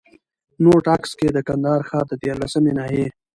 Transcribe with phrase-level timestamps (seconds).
[0.63, 3.07] نوټ: عکس کي د کندهار ښار د ديارلسمي ناحيې